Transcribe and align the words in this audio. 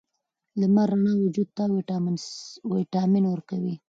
د 0.59 0.59
لمر 0.61 0.87
رڼا 0.95 1.13
وجود 1.23 1.49
ته 1.57 1.63
ویټامین 2.75 3.25
ورکوي. 3.29 3.75